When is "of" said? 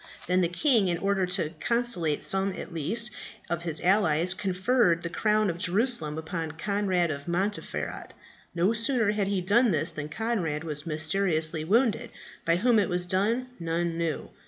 3.51-3.61, 5.47-5.59, 7.11-7.27